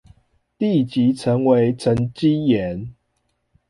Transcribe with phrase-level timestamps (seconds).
[0.03, 0.03] 立
[0.83, 2.95] 即成為沈積岩